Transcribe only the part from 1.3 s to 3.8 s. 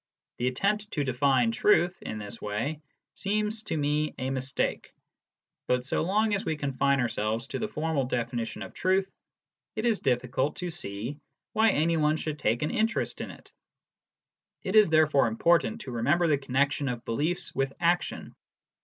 truth in this way seems to